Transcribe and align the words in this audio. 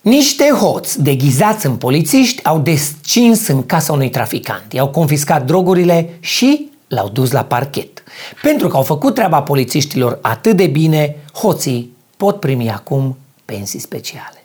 Niște 0.00 0.50
hoți 0.50 1.02
deghizați 1.02 1.66
în 1.66 1.76
polițiști 1.76 2.44
au 2.44 2.58
descins 2.58 3.46
în 3.46 3.66
casa 3.66 3.92
unui 3.92 4.10
traficant, 4.10 4.72
i-au 4.72 4.88
confiscat 4.88 5.44
drogurile 5.46 6.16
și 6.20 6.70
l-au 6.88 7.08
dus 7.08 7.30
la 7.30 7.44
parchet. 7.44 8.02
Pentru 8.42 8.68
că 8.68 8.76
au 8.76 8.82
făcut 8.82 9.14
treaba 9.14 9.42
polițiștilor 9.42 10.18
atât 10.22 10.56
de 10.56 10.66
bine, 10.66 11.16
hoții 11.32 11.96
pot 12.16 12.40
primi 12.40 12.70
acum 12.70 13.16
pensii 13.44 13.78
speciale. 13.78 14.44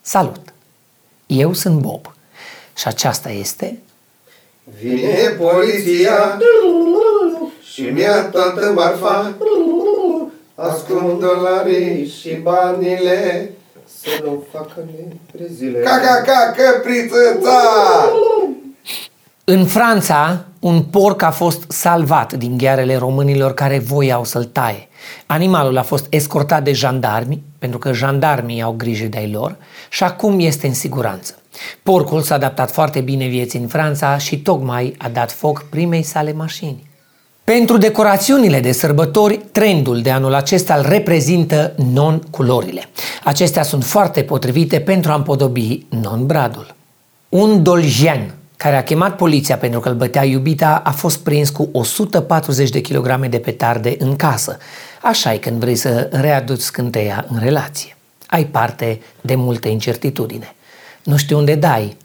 Salut! 0.00 0.52
Eu 1.26 1.52
sunt 1.52 1.80
Bob 1.80 2.14
și 2.76 2.86
aceasta 2.86 3.30
este... 3.30 3.78
Vine 4.82 5.36
poliția 5.38 6.38
și 7.72 7.82
mi-a 7.82 8.22
toată 8.22 8.72
marfa, 8.74 9.36
ascund 10.54 11.20
dolarii 11.20 12.08
și 12.20 12.34
banile, 12.34 13.50
să 14.02 14.22
nu 14.24 14.44
facă 14.52 14.74
neprezile. 14.96 15.78
Caca, 15.78 16.22
caca, 16.24 16.54
căprițăța! 16.56 17.60
În 19.44 19.66
Franța, 19.66 20.44
un 20.60 20.82
porc 20.82 21.22
a 21.22 21.30
fost 21.30 21.64
salvat 21.68 22.32
din 22.32 22.56
ghearele 22.56 22.96
românilor 22.96 23.54
care 23.54 23.78
voiau 23.78 24.24
să-l 24.24 24.44
taie. 24.44 24.88
Animalul 25.26 25.78
a 25.78 25.82
fost 25.82 26.06
escortat 26.08 26.62
de 26.62 26.72
jandarmi, 26.72 27.42
pentru 27.58 27.78
că 27.78 27.92
jandarmii 27.92 28.62
au 28.62 28.72
grijă 28.72 29.06
de 29.06 29.18
ai 29.18 29.30
lor, 29.30 29.56
și 29.90 30.04
acum 30.04 30.38
este 30.40 30.66
în 30.66 30.74
siguranță. 30.74 31.34
Porcul 31.82 32.20
s-a 32.20 32.34
adaptat 32.34 32.70
foarte 32.70 33.00
bine 33.00 33.26
vieții 33.26 33.58
în 33.58 33.66
Franța 33.66 34.18
și 34.18 34.42
tocmai 34.42 34.94
a 34.98 35.08
dat 35.08 35.32
foc 35.32 35.62
primei 35.62 36.02
sale 36.02 36.32
mașini. 36.32 36.89
Pentru 37.50 37.76
decorațiunile 37.76 38.60
de 38.60 38.72
sărbători, 38.72 39.40
trendul 39.52 40.02
de 40.02 40.10
anul 40.10 40.34
acesta 40.34 40.74
îl 40.74 40.86
reprezintă 40.88 41.74
non-culorile. 41.92 42.88
Acestea 43.24 43.62
sunt 43.62 43.84
foarte 43.84 44.22
potrivite 44.22 44.80
pentru 44.80 45.10
a 45.10 45.14
împodobi 45.14 45.86
non-bradul. 45.88 46.74
Un 47.28 47.62
doljean 47.62 48.34
care 48.56 48.76
a 48.76 48.82
chemat 48.82 49.16
poliția 49.16 49.56
pentru 49.56 49.80
că 49.80 49.88
îl 49.88 49.94
bătea 49.94 50.24
iubita, 50.24 50.82
a 50.84 50.90
fost 50.90 51.18
prins 51.18 51.50
cu 51.50 51.68
140 51.72 52.70
de 52.70 52.80
kilograme 52.80 53.28
de 53.28 53.38
petarde 53.38 53.96
în 53.98 54.16
casă. 54.16 54.58
așa 55.02 55.32
e 55.32 55.38
când 55.38 55.60
vrei 55.60 55.76
să 55.76 56.08
readuci 56.12 56.60
scânteia 56.60 57.26
în 57.28 57.38
relație. 57.38 57.96
Ai 58.26 58.44
parte 58.44 59.00
de 59.20 59.34
multe 59.34 59.68
incertitudine. 59.68 60.54
Nu 61.02 61.16
știu 61.16 61.38
unde 61.38 61.54
dai 61.54 61.96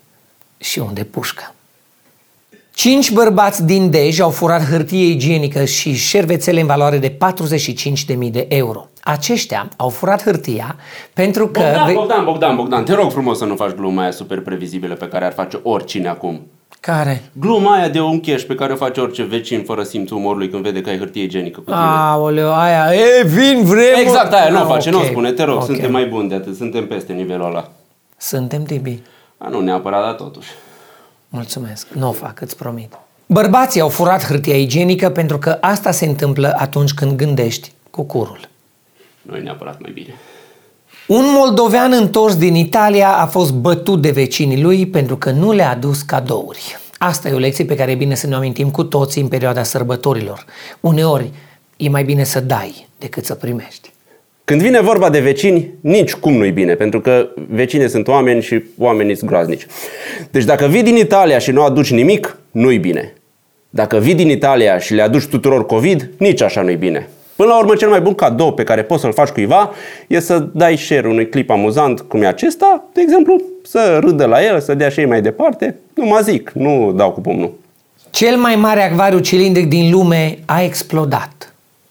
și 0.57 0.79
unde 0.79 1.03
pușcă. 1.03 1.54
Cinci 2.75 3.11
bărbați 3.11 3.65
din 3.65 3.89
Dej 3.89 4.19
au 4.19 4.29
furat 4.29 4.69
hârtie 4.69 5.05
igienică 5.05 5.65
și 5.65 5.93
șervețele 5.93 6.59
în 6.61 6.67
valoare 6.67 6.97
de 6.97 7.09
45.000 7.09 7.17
de 8.31 8.45
euro. 8.49 8.87
Aceștia 9.03 9.69
au 9.77 9.89
furat 9.89 10.23
hârtia 10.23 10.75
pentru 11.13 11.47
că... 11.47 11.59
Bogdan, 11.59 11.93
Bogdan, 11.93 12.25
Bogdan, 12.25 12.55
Bogdan, 12.55 12.83
te 12.83 12.93
rog 12.93 13.11
frumos 13.11 13.37
să 13.37 13.45
nu 13.45 13.55
faci 13.55 13.71
gluma 13.75 14.01
aia 14.01 14.11
super 14.11 14.39
previzibilă 14.41 14.93
pe 14.93 15.07
care 15.07 15.25
ar 15.25 15.33
face 15.33 15.59
oricine 15.63 16.07
acum. 16.07 16.41
Care? 16.79 17.23
Gluma 17.33 17.75
aia 17.75 17.89
de 17.89 17.99
un 17.99 18.19
cash 18.19 18.43
pe 18.43 18.55
care 18.55 18.73
o 18.73 18.75
face 18.75 18.99
orice 18.99 19.23
vecin 19.23 19.63
fără 19.63 19.83
simțul 19.83 20.17
umorului 20.17 20.49
când 20.49 20.63
vede 20.63 20.81
că 20.81 20.89
ai 20.89 20.97
hârtie 20.97 21.23
igienică 21.23 21.59
cu 21.59 21.65
tine. 21.65 21.77
Aoleu, 21.79 22.53
aia, 22.53 22.85
e, 22.93 23.23
vin 23.25 23.63
vremuri. 23.63 24.01
Exact, 24.01 24.33
aia 24.33 24.49
nu 24.49 24.57
o 24.57 24.61
Ah, 24.61 24.67
face, 24.67 24.89
ok. 24.89 24.95
nu 24.95 25.01
o 25.01 25.05
spune, 25.05 25.31
te 25.31 25.43
rog, 25.43 25.55
Ok. 25.55 25.63
suntem 25.65 25.91
mai 25.91 26.05
buni 26.05 26.29
de 26.29 26.35
atât, 26.35 26.55
suntem 26.55 26.87
peste 26.87 27.13
nivelul 27.13 27.45
ăla. 27.45 27.71
Suntem, 28.17 28.63
Tibi. 28.63 28.99
A, 29.37 29.47
nu 29.49 29.59
neapărat, 29.59 30.03
dar 30.03 30.13
totuși. 30.13 30.47
Mulțumesc, 31.29 31.87
nu 31.93 32.07
o 32.07 32.11
fac, 32.11 32.41
îți 32.41 32.55
promit. 32.55 32.93
Bărbații 33.25 33.81
au 33.81 33.89
furat 33.89 34.25
hârtia 34.25 34.57
igienică 34.57 35.09
pentru 35.09 35.37
că 35.37 35.57
asta 35.61 35.91
se 35.91 36.05
întâmplă 36.05 36.55
atunci 36.57 36.93
când 36.93 37.15
gândești 37.15 37.71
cu 37.89 38.03
curul. 38.03 38.49
Nu 39.21 39.35
e 39.35 39.39
neapărat 39.39 39.81
mai 39.81 39.91
bine. 39.91 40.13
Un 41.07 41.23
moldovean 41.37 41.91
întors 41.91 42.35
din 42.37 42.55
Italia 42.55 43.17
a 43.17 43.25
fost 43.25 43.53
bătut 43.53 44.01
de 44.01 44.11
vecinii 44.11 44.61
lui 44.61 44.87
pentru 44.87 45.17
că 45.17 45.31
nu 45.31 45.51
le-a 45.51 45.69
adus 45.69 46.01
cadouri. 46.01 46.77
Asta 46.97 47.29
e 47.29 47.33
o 47.33 47.37
lecție 47.37 47.65
pe 47.65 47.75
care 47.75 47.91
e 47.91 47.95
bine 47.95 48.15
să 48.15 48.27
ne 48.27 48.35
amintim 48.35 48.71
cu 48.71 48.83
toții 48.83 49.21
în 49.21 49.27
perioada 49.27 49.63
sărbătorilor. 49.63 50.45
Uneori 50.79 51.31
e 51.77 51.89
mai 51.89 52.03
bine 52.03 52.23
să 52.23 52.39
dai 52.39 52.87
decât 52.97 53.25
să 53.25 53.35
primești. 53.35 53.91
Când 54.45 54.61
vine 54.61 54.81
vorba 54.81 55.09
de 55.09 55.19
vecini, 55.19 55.73
nici 55.81 56.13
cum 56.13 56.33
nu-i 56.33 56.51
bine, 56.51 56.73
pentru 56.73 57.01
că 57.01 57.29
vecinii 57.49 57.89
sunt 57.89 58.07
oameni 58.07 58.41
și 58.41 58.63
oamenii 58.77 59.15
sunt 59.15 59.29
groaznici. 59.29 59.65
Deci 60.31 60.43
dacă 60.43 60.65
vii 60.65 60.83
din 60.83 60.95
Italia 60.95 61.37
și 61.37 61.51
nu 61.51 61.63
aduci 61.63 61.91
nimic, 61.91 62.37
nu-i 62.51 62.77
bine. 62.77 63.13
Dacă 63.69 63.97
vii 63.97 64.13
din 64.13 64.29
Italia 64.29 64.77
și 64.77 64.93
le 64.93 65.01
aduci 65.01 65.25
tuturor 65.25 65.65
COVID, 65.65 66.09
nici 66.17 66.41
așa 66.41 66.61
nu-i 66.61 66.75
bine. 66.75 67.09
Până 67.35 67.49
la 67.49 67.57
urmă, 67.57 67.75
cel 67.75 67.89
mai 67.89 68.01
bun 68.01 68.15
cadou 68.15 68.53
pe 68.53 68.63
care 68.63 68.83
poți 68.83 69.01
să-l 69.01 69.13
faci 69.13 69.29
cuiva 69.29 69.71
e 70.07 70.19
să 70.19 70.47
dai 70.51 70.77
share 70.77 71.07
unui 71.07 71.29
clip 71.29 71.49
amuzant 71.49 72.01
cum 72.01 72.21
e 72.21 72.27
acesta, 72.27 72.83
de 72.93 73.01
exemplu, 73.01 73.41
să 73.63 73.99
râdă 74.01 74.25
la 74.25 74.43
el, 74.43 74.59
să 74.59 74.73
dea 74.73 74.89
și 74.89 74.99
ei 74.99 75.05
mai 75.05 75.21
departe. 75.21 75.75
Nu 75.93 76.05
mă 76.05 76.19
zic, 76.23 76.51
nu 76.53 76.93
dau 76.95 77.11
cu 77.11 77.21
pumnul. 77.21 77.53
Cel 78.09 78.37
mai 78.37 78.55
mare 78.55 78.83
acvariu 78.83 79.19
cilindric 79.19 79.67
din 79.67 79.91
lume 79.91 80.37
a 80.45 80.63
explodat. 80.63 81.44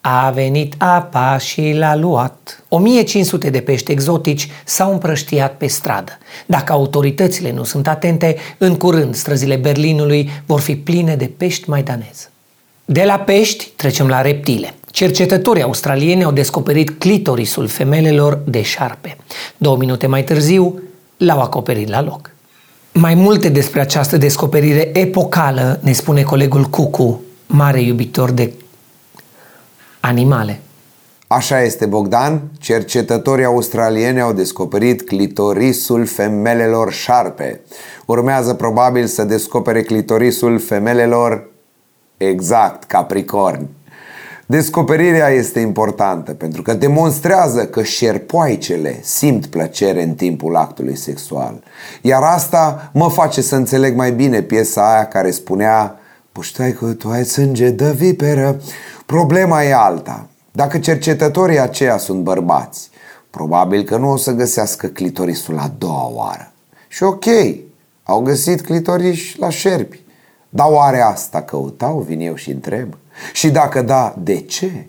A 0.07 0.31
venit 0.31 0.75
apa 0.79 1.39
și 1.39 1.73
l-a 1.73 1.97
luat. 1.97 2.65
1500 2.69 3.51
de 3.51 3.61
pești 3.61 3.93
exotici 3.93 4.49
s-au 4.65 4.93
împrăștiat 4.93 5.57
pe 5.57 5.67
stradă. 5.67 6.19
Dacă 6.47 6.73
autoritățile 6.73 7.53
nu 7.53 7.65
sunt 7.65 7.89
atente, 7.89 8.37
în 8.59 8.77
curând 8.77 9.15
străzile 9.15 9.57
Berlinului 9.57 10.31
vor 10.47 10.61
fi 10.61 10.77
pline 10.77 11.17
de 11.17 11.31
pești 11.37 11.69
maidanez. 11.69 12.31
De 12.85 13.03
la 13.05 13.19
pești 13.19 13.71
trecem 13.77 14.07
la 14.07 14.21
reptile. 14.21 14.75
Cercetătorii 14.91 15.63
australieni 15.63 16.25
au 16.25 16.33
descoperit 16.33 16.91
clitorisul 16.91 17.67
femelelor 17.67 18.41
de 18.45 18.63
șarpe. 18.63 19.17
Două 19.57 19.77
minute 19.77 20.07
mai 20.07 20.25
târziu, 20.25 20.83
l-au 21.17 21.41
acoperit 21.41 21.89
la 21.89 22.03
loc. 22.03 22.31
Mai 22.93 23.15
multe 23.15 23.49
despre 23.49 23.81
această 23.81 24.17
descoperire 24.17 24.99
epocală 24.99 25.81
ne 25.83 25.93
spune 25.93 26.23
colegul 26.23 26.65
Cucu, 26.65 27.23
mare 27.47 27.81
iubitor 27.81 28.31
de 28.31 28.53
animale. 30.05 30.61
Așa 31.27 31.63
este, 31.63 31.87
Bogdan. 31.87 32.43
Cercetătorii 32.59 33.45
australieni 33.45 34.21
au 34.21 34.33
descoperit 34.33 35.03
clitorisul 35.03 36.07
femelelor 36.07 36.93
șarpe. 36.93 37.61
Urmează 38.07 38.55
probabil 38.55 39.07
să 39.07 39.25
descopere 39.25 39.83
clitorisul 39.83 40.59
femelelor 40.59 41.51
exact 42.17 42.85
capricorni. 42.85 43.69
Descoperirea 44.47 45.29
este 45.29 45.61
importantă 45.61 46.33
pentru 46.33 46.63
că 46.63 46.75
demonstrează 46.75 47.67
că 47.67 47.83
șerpoaicele 47.83 49.01
simt 49.03 49.47
plăcere 49.47 50.03
în 50.03 50.15
timpul 50.15 50.57
actului 50.57 50.97
sexual. 50.97 51.63
Iar 52.03 52.23
asta 52.23 52.91
mă 52.93 53.11
face 53.11 53.41
să 53.41 53.57
înțeleg 53.57 53.97
mai 53.97 54.13
bine 54.13 54.43
piesa 54.43 54.93
aia 54.93 55.07
care 55.07 55.31
spunea 55.31 55.99
Puștai 56.35 56.73
că 56.73 56.93
tu 56.93 57.09
ai 57.09 57.25
sânge 57.25 57.71
de 57.71 57.93
viperă. 57.93 58.61
Problema 59.07 59.63
e 59.63 59.75
alta. 59.75 60.27
Dacă 60.53 60.79
cercetătorii 60.79 61.59
aceia 61.59 61.99
sunt 61.99 62.23
bărbați, 62.23 62.91
probabil 63.31 63.83
că 63.85 63.97
nu 63.97 64.11
o 64.11 64.17
să 64.17 64.31
găsească 64.33 64.87
clitorisul 64.87 65.59
a 65.59 65.73
doua 65.79 66.11
oară. 66.15 66.53
Și 66.89 67.03
ok, 67.03 67.25
au 68.03 68.21
găsit 68.21 68.61
clitoris 68.61 69.37
la 69.37 69.51
șerpi. 69.51 70.01
Dar 70.49 70.67
oare 70.71 71.01
asta 71.01 71.43
căutau, 71.43 71.99
vin 71.99 72.21
eu 72.21 72.35
și 72.35 72.51
întreb? 72.51 72.97
Și 73.33 73.51
dacă 73.51 73.83
da, 73.83 74.15
de 74.19 74.41
ce? 74.41 74.87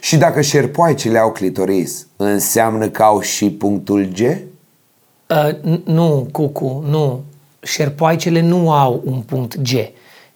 Și 0.00 0.16
dacă 0.16 0.40
șerpoaicele 0.40 1.18
au 1.18 1.32
clitoris, 1.32 2.06
înseamnă 2.16 2.88
că 2.88 3.02
au 3.02 3.20
și 3.20 3.50
punctul 3.50 4.04
G? 4.04 4.18
Uh, 4.20 5.54
n- 5.54 5.84
nu, 5.84 6.28
Cucu, 6.32 6.84
nu. 6.88 7.22
Șerpoaicele 7.62 8.40
nu 8.40 8.72
au 8.72 9.02
un 9.04 9.20
punct 9.20 9.56
G. 9.62 9.70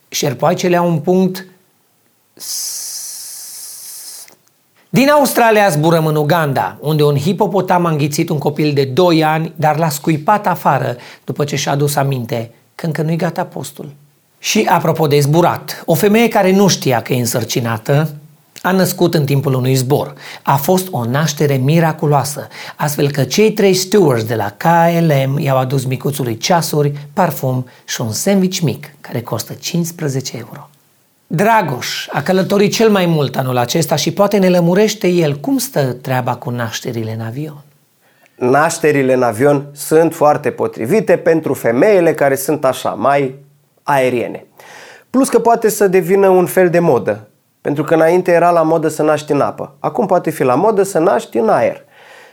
Șerpoaicele 0.09 0.77
au 0.77 0.89
un 0.89 0.99
punct 0.99 1.47
S. 2.35 2.89
Din 4.91 5.09
Australia 5.09 5.69
zburăm 5.69 6.07
în 6.07 6.17
Uganda, 6.17 6.77
unde 6.81 7.03
un 7.03 7.17
hipopotam 7.17 7.85
a 7.85 7.91
înghițit 7.91 8.29
un 8.29 8.39
copil 8.39 8.73
de 8.73 8.85
2 8.85 9.25
ani, 9.25 9.53
dar 9.57 9.79
l-a 9.79 9.89
scuipat 9.89 10.47
afară 10.47 10.97
după 11.25 11.45
ce 11.45 11.57
și-a 11.57 11.72
adus 11.72 11.97
aminte 11.97 12.51
că 12.75 12.87
încă 12.87 13.03
nu-i 13.03 13.16
gata 13.16 13.45
postul. 13.45 13.93
Și 14.39 14.66
apropo 14.69 15.07
de 15.07 15.21
zburat, 15.21 15.83
o 15.87 15.95
femeie 15.95 16.28
care 16.28 16.53
nu 16.53 16.66
știa 16.66 17.03
că 17.03 17.13
e 17.13 17.19
însărcinată 17.19 18.15
a 18.63 18.72
născut 18.72 19.15
în 19.15 19.25
timpul 19.25 19.55
unui 19.55 19.75
zbor. 19.75 20.15
A 20.43 20.57
fost 20.57 20.89
o 20.91 21.05
naștere 21.05 21.55
miraculoasă, 21.55 22.49
astfel 22.77 23.10
că 23.10 23.25
cei 23.25 23.53
trei 23.53 23.75
stewards 23.75 24.25
de 24.25 24.34
la 24.34 24.55
KLM 24.57 25.39
i-au 25.39 25.57
adus 25.57 25.84
micuțului 25.84 26.37
ceasuri, 26.37 26.93
parfum 27.13 27.66
și 27.84 28.01
un 28.01 28.13
sandwich 28.13 28.59
mic, 28.59 28.87
care 29.01 29.21
costă 29.21 29.53
15 29.53 30.37
euro. 30.37 30.69
Dragoș 31.27 32.07
a 32.10 32.22
călătorit 32.22 32.72
cel 32.72 32.91
mai 32.91 33.07
mult 33.07 33.37
anul 33.37 33.57
acesta 33.57 33.97
și 33.97 34.13
poate 34.13 34.39
ne 34.39 34.49
lămurește 34.49 35.09
el 35.09 35.37
cum 35.37 35.59
stă 35.59 35.93
treaba 35.93 36.34
cu 36.34 36.51
nașterile 36.51 37.15
în 37.15 37.21
avion. 37.21 37.63
Nașterile 38.34 39.13
în 39.13 39.22
avion 39.22 39.66
sunt 39.72 40.15
foarte 40.15 40.51
potrivite 40.51 41.16
pentru 41.16 41.54
femeile 41.54 42.15
care 42.15 42.34
sunt 42.34 42.65
așa, 42.65 42.91
mai 42.91 43.34
aeriene. 43.83 44.47
Plus 45.11 45.28
că 45.28 45.39
poate 45.39 45.69
să 45.69 45.89
devină 45.89 46.28
un 46.28 46.47
fel 46.47 46.71
de 46.71 46.78
modă, 46.78 47.28
pentru 47.68 47.86
că 47.86 47.94
înainte 47.94 48.32
era 48.32 48.50
la 48.50 48.62
modă 48.62 48.88
să 48.88 49.03
naști 49.03 49.32
în 49.32 49.41
apă. 49.41 49.74
Acum 49.78 50.06
poate 50.06 50.30
fi 50.30 50.42
la 50.42 50.54
modă 50.54 50.82
să 50.82 50.98
naști 50.98 51.38
în 51.38 51.48
aer. 51.48 51.84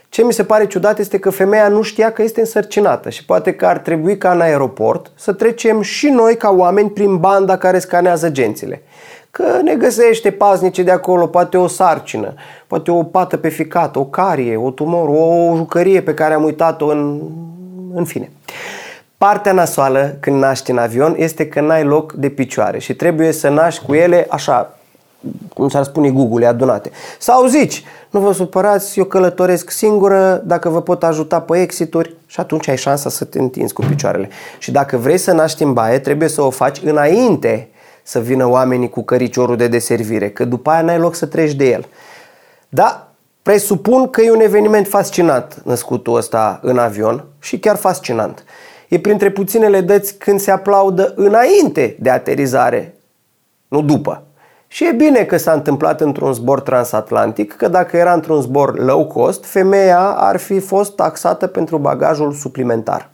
Ce 0.08 0.22
mi 0.22 0.32
se 0.32 0.44
pare 0.44 0.66
ciudat 0.66 0.98
este 0.98 1.18
că 1.18 1.30
femeia 1.30 1.68
nu 1.68 1.82
știa 1.82 2.12
că 2.12 2.22
este 2.22 2.40
însărcinată 2.40 3.10
și 3.10 3.24
poate 3.24 3.54
că 3.54 3.66
ar 3.66 3.78
trebui 3.78 4.18
ca 4.18 4.32
în 4.32 4.40
aeroport 4.40 5.10
să 5.14 5.32
trecem 5.32 5.80
și 5.80 6.08
noi 6.08 6.36
ca 6.36 6.50
oameni 6.50 6.90
prin 6.90 7.16
banda 7.16 7.56
care 7.56 7.78
scanează 7.78 8.30
gențile. 8.30 8.82
Că 9.30 9.44
ne 9.62 9.74
găsește 9.74 10.30
paznice 10.30 10.82
de 10.82 10.90
acolo, 10.90 11.26
poate 11.26 11.56
o 11.56 11.66
sarcină, 11.66 12.34
poate 12.66 12.90
o 12.90 13.02
pată 13.02 13.36
pe 13.36 13.48
ficat, 13.48 13.96
o 13.96 14.04
carie, 14.04 14.56
o 14.56 14.70
tumor, 14.70 15.08
o 15.08 15.56
jucărie 15.56 16.02
pe 16.02 16.14
care 16.14 16.34
am 16.34 16.44
uitat-o 16.44 16.86
în, 16.86 17.20
în 17.94 18.04
fine. 18.04 18.30
Partea 19.18 19.52
nasoală 19.52 20.16
când 20.20 20.40
naști 20.40 20.70
în 20.70 20.78
avion 20.78 21.14
este 21.18 21.48
că 21.48 21.60
n-ai 21.60 21.84
loc 21.84 22.12
de 22.12 22.28
picioare 22.28 22.78
și 22.78 22.94
trebuie 22.94 23.32
să 23.32 23.48
naști 23.48 23.84
cu 23.84 23.94
ele 23.94 24.26
așa, 24.30 24.70
cum 25.54 25.68
s-ar 25.68 25.84
spune 25.84 26.10
Google, 26.10 26.46
adunate. 26.46 26.90
Sau 27.18 27.46
zici, 27.46 27.84
nu 28.10 28.20
vă 28.20 28.32
supărați, 28.32 28.98
eu 28.98 29.04
călătoresc 29.04 29.70
singură, 29.70 30.42
dacă 30.44 30.68
vă 30.68 30.82
pot 30.82 31.02
ajuta 31.02 31.40
pe 31.40 31.60
exituri 31.60 32.14
și 32.26 32.40
atunci 32.40 32.68
ai 32.68 32.76
șansa 32.76 33.10
să 33.10 33.24
te 33.24 33.38
întinzi 33.38 33.72
cu 33.72 33.82
picioarele. 33.88 34.28
Și 34.58 34.70
dacă 34.70 34.96
vrei 34.96 35.18
să 35.18 35.32
naști 35.32 35.62
în 35.62 35.72
baie, 35.72 35.98
trebuie 35.98 36.28
să 36.28 36.42
o 36.42 36.50
faci 36.50 36.80
înainte 36.84 37.68
să 38.02 38.20
vină 38.20 38.48
oamenii 38.48 38.88
cu 38.88 39.02
căriciorul 39.02 39.56
de 39.56 39.68
deservire, 39.68 40.30
că 40.30 40.44
după 40.44 40.70
aia 40.70 40.82
n-ai 40.82 40.98
loc 40.98 41.14
să 41.14 41.26
treci 41.26 41.54
de 41.54 41.68
el. 41.68 41.86
Da, 42.68 43.12
presupun 43.42 44.10
că 44.10 44.20
e 44.20 44.30
un 44.30 44.40
eveniment 44.40 44.86
fascinant 44.86 45.62
născutul 45.64 46.16
ăsta 46.16 46.60
în 46.62 46.78
avion 46.78 47.24
și 47.38 47.58
chiar 47.58 47.76
fascinant. 47.76 48.44
E 48.88 48.98
printre 48.98 49.30
puținele 49.30 49.80
dăți 49.80 50.14
când 50.14 50.40
se 50.40 50.50
aplaudă 50.50 51.12
înainte 51.16 51.96
de 52.00 52.10
aterizare, 52.10 52.94
nu 53.68 53.82
după. 53.82 54.22
Și 54.76 54.84
e 54.84 54.92
bine 54.92 55.24
că 55.24 55.36
s-a 55.36 55.52
întâmplat 55.52 56.00
într-un 56.00 56.32
zbor 56.32 56.60
transatlantic, 56.60 57.52
că 57.52 57.68
dacă 57.68 57.96
era 57.96 58.12
într-un 58.12 58.40
zbor 58.40 58.78
low 58.78 59.06
cost, 59.06 59.44
femeia 59.44 60.00
ar 60.00 60.36
fi 60.36 60.60
fost 60.60 60.94
taxată 60.94 61.46
pentru 61.46 61.78
bagajul 61.78 62.32
suplimentar. 62.32 63.10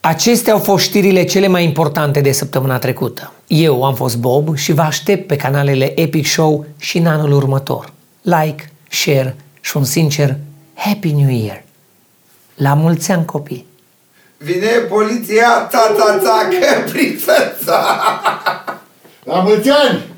Acestea 0.00 0.52
au 0.52 0.58
fost 0.58 0.84
știrile 0.84 1.24
cele 1.24 1.46
mai 1.46 1.64
importante 1.64 2.20
de 2.20 2.32
săptămâna 2.32 2.78
trecută. 2.78 3.32
Eu 3.46 3.84
am 3.84 3.94
fost 3.94 4.16
Bob 4.16 4.56
și 4.56 4.72
vă 4.72 4.80
aștept 4.80 5.26
pe 5.26 5.36
canalele 5.36 6.00
Epic 6.00 6.26
Show 6.26 6.64
și 6.76 6.98
în 6.98 7.06
anul 7.06 7.32
următor. 7.32 7.92
Like, 8.22 8.70
share 8.88 9.36
și 9.60 9.76
un 9.76 9.84
sincer 9.84 10.36
Happy 10.74 11.12
New 11.12 11.30
Year! 11.30 11.64
La 12.54 12.74
mulți 12.74 13.10
ani, 13.10 13.24
copii! 13.24 13.66
Vine 14.36 14.68
poliția, 14.88 15.68
ta, 15.70 15.94
ta, 15.96 16.20
ta, 16.22 16.48
că 16.50 16.90
prințesa! 16.90 18.00
La 19.24 19.40
mulți 19.40 19.70
ani! 19.70 20.15